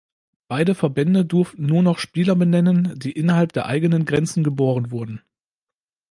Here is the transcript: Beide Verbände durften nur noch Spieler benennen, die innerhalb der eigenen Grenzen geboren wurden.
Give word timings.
Beide 0.47 0.73
Verbände 0.73 1.25
durften 1.25 1.67
nur 1.67 1.83
noch 1.83 1.99
Spieler 1.99 2.35
benennen, 2.35 2.97
die 2.97 3.11
innerhalb 3.11 3.53
der 3.53 3.67
eigenen 3.67 4.03
Grenzen 4.05 4.43
geboren 4.43 4.89
wurden. 4.89 5.21